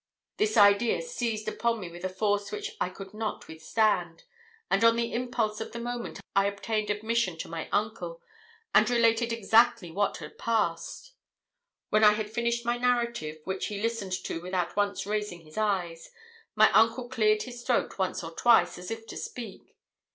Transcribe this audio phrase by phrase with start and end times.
[0.37, 4.23] This idea seized upon me with a force which I could not withstand;
[4.67, 8.19] and on the impulse of the moment I obtained admission to my uncle,
[8.73, 11.13] and related exactly what had passed.
[11.89, 16.09] When I had finished my narrative, which he listened to without once raising his eyes,
[16.55, 19.77] my uncle cleared his throat once or twice, as if to speak.